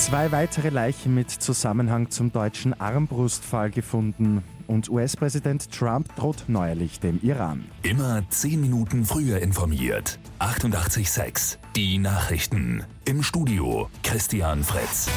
[0.00, 7.20] Zwei weitere Leichen mit Zusammenhang zum deutschen Armbrustfall gefunden und US-Präsident Trump droht neuerlich dem
[7.22, 7.66] Iran.
[7.82, 10.18] Immer zehn Minuten früher informiert.
[10.38, 12.82] 88.6 Die Nachrichten.
[13.04, 15.10] Im Studio Christian Fritz.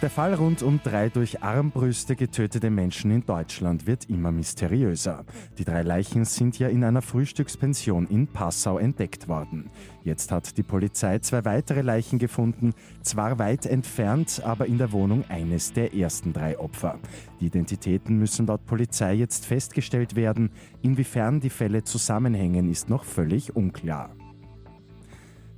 [0.00, 5.24] Der Fall rund um drei durch Armbrüste getötete Menschen in Deutschland wird immer mysteriöser.
[5.58, 9.70] Die drei Leichen sind ja in einer Frühstückspension in Passau entdeckt worden.
[10.04, 15.24] Jetzt hat die Polizei zwei weitere Leichen gefunden, zwar weit entfernt, aber in der Wohnung
[15.28, 17.00] eines der ersten drei Opfer.
[17.40, 20.50] Die Identitäten müssen laut Polizei jetzt festgestellt werden.
[20.80, 24.10] Inwiefern die Fälle zusammenhängen, ist noch völlig unklar.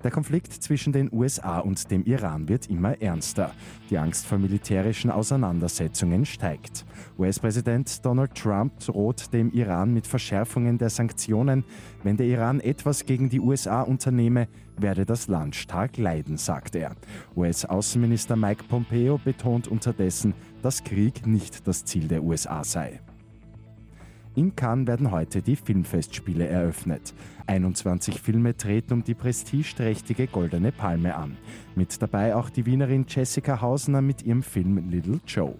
[0.03, 3.53] Der Konflikt zwischen den USA und dem Iran wird immer ernster.
[3.91, 6.87] Die Angst vor militärischen Auseinandersetzungen steigt.
[7.19, 11.65] US-Präsident Donald Trump droht dem Iran mit Verschärfungen der Sanktionen.
[12.03, 16.97] Wenn der Iran etwas gegen die USA unternehme, werde das Land stark leiden, sagt er.
[17.37, 23.01] US-Außenminister Mike Pompeo betont unterdessen, dass Krieg nicht das Ziel der USA sei.
[24.37, 27.15] In Cannes werden heute die Filmfestspiele eröffnet.
[27.47, 31.37] 21 Filme treten um die prestigeträchtige Goldene Palme an.
[31.75, 35.55] Mit dabei auch die Wienerin Jessica Hausner mit ihrem Film Little Joe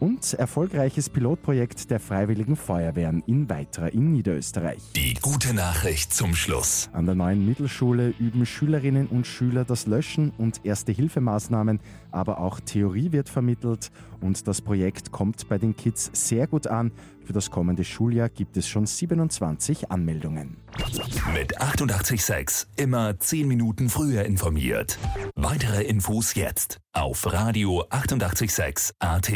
[0.00, 4.82] und erfolgreiches Pilotprojekt der Freiwilligen Feuerwehren in Weitra in Niederösterreich.
[4.94, 6.88] Die gute Nachricht zum Schluss.
[6.92, 11.80] An der neuen Mittelschule üben Schülerinnen und Schüler das Löschen und Erste-Hilfemaßnahmen,
[12.10, 16.92] aber auch Theorie wird vermittelt und das Projekt kommt bei den Kids sehr gut an.
[17.24, 20.56] Für das kommende Schuljahr gibt es schon 27 Anmeldungen.
[21.34, 24.98] Mit 886 immer 10 Minuten früher informiert.
[25.34, 29.32] Weitere Infos jetzt auf Radio 886 AT.